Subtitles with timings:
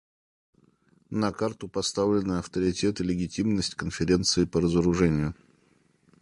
[1.11, 5.35] На карту поставлены авторитет и легитимность Конференции по разоружению.